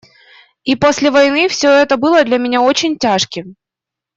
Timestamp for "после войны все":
0.75-1.69